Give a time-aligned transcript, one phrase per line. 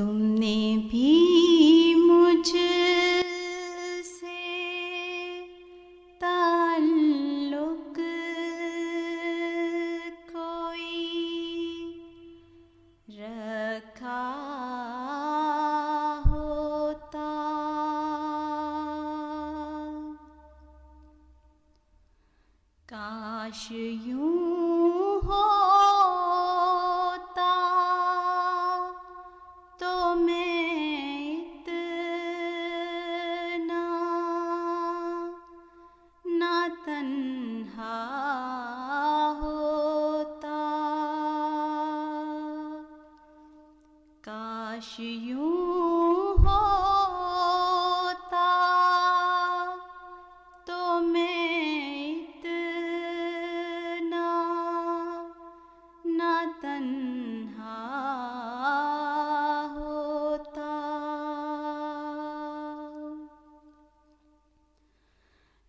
[0.00, 2.50] تم نے بھی مجھ
[4.06, 4.38] سے
[6.20, 7.98] تعلق
[10.32, 11.04] کوئی
[13.08, 14.22] رکھا
[16.26, 17.28] ہوتا۔
[22.86, 23.70] کاش
[24.06, 24.39] یوں
[44.90, 48.46] کاش یوں ہوتا
[50.66, 54.30] تو میں اتنا
[56.04, 57.78] نہ تنہا
[59.76, 60.72] ہوتا۔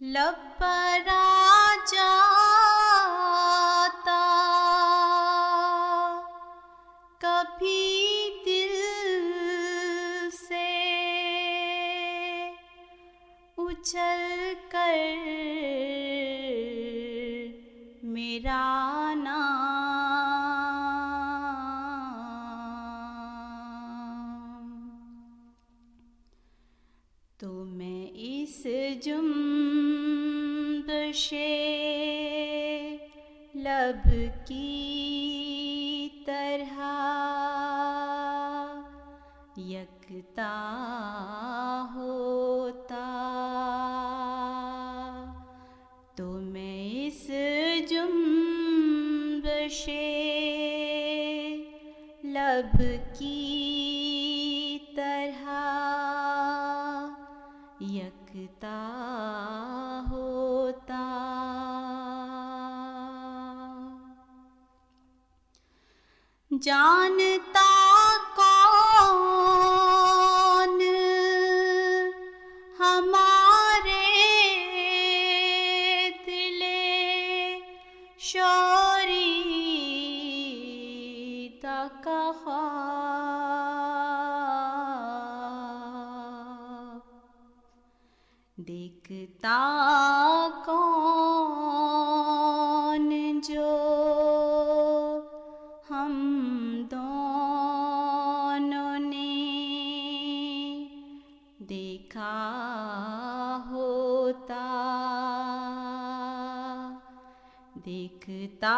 [0.00, 4.20] لب پر آ جاتا
[7.20, 7.93] کبھی
[13.84, 14.94] اچھل کر
[18.02, 19.64] میرا نام۔
[27.38, 28.66] تو میں اس
[29.02, 31.34] جنبش
[33.54, 34.08] لب
[34.46, 36.80] کی طرح
[39.56, 40.52] یکتا
[52.54, 52.82] سب
[53.18, 55.48] کی طرح
[57.80, 58.80] یکتا
[60.10, 61.00] ہوتا۔
[66.62, 67.73] جانتا
[82.04, 82.10] تک
[82.44, 82.54] خواب
[88.58, 89.58] دیکھتا
[90.64, 93.10] کون
[93.40, 93.72] جو
[95.90, 96.14] ہم
[96.90, 99.32] دونوں نے
[101.68, 102.32] دیکھا
[103.70, 104.64] ہوتا
[107.84, 108.76] دیکھتا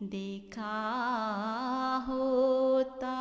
[0.00, 0.76] دیکھا
[2.08, 3.16] ہوتا۔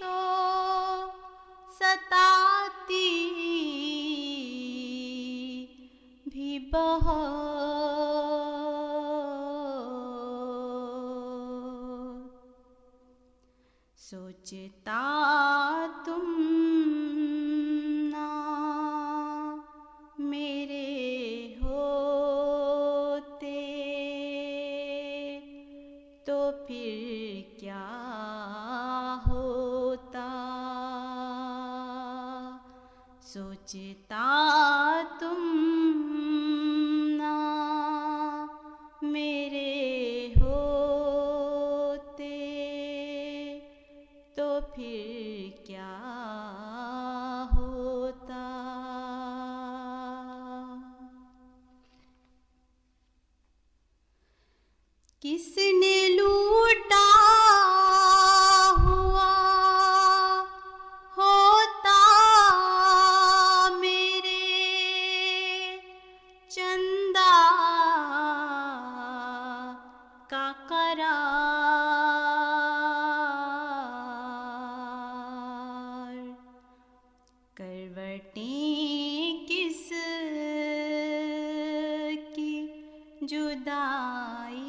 [0.00, 0.16] تو
[1.72, 3.20] ستاتی
[6.26, 7.43] بھی بہت۔
[14.44, 15.23] سوچتا تم
[77.56, 79.92] کروٹیں کس
[82.34, 82.66] کی
[83.20, 84.62] جدائی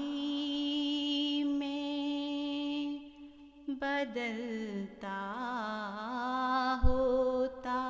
[1.44, 2.98] میں
[3.68, 5.20] بدلتا
[6.84, 7.82] ہوتا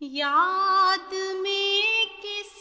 [0.00, 1.12] یاد
[1.42, 2.60] میں کس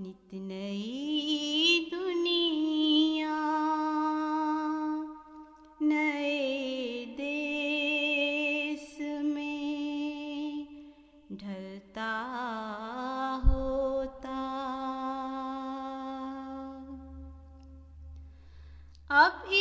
[0.00, 3.40] نت نئی دنیا
[5.80, 10.64] نئے دیس میں
[11.30, 12.12] ڈھلتا
[13.46, 14.38] ہوتا۔
[19.08, 19.52] اب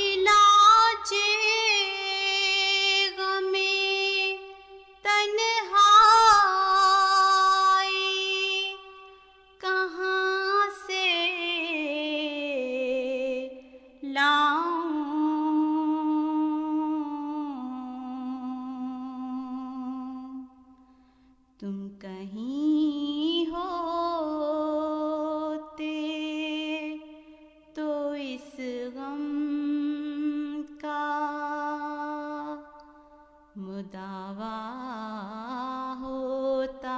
[36.01, 36.95] ہوتا۔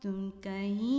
[0.00, 0.89] تم کہیں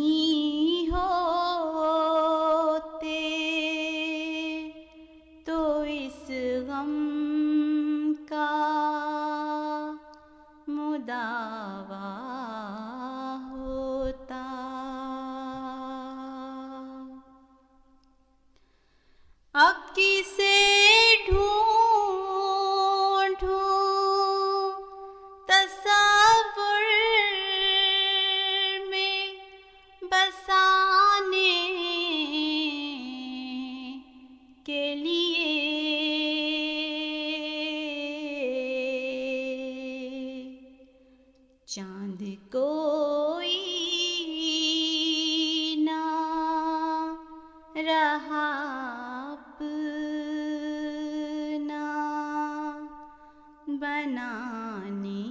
[54.11, 55.21] بنانے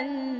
[0.00, 0.37] أن